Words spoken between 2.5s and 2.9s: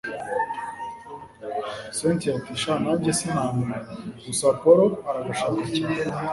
sha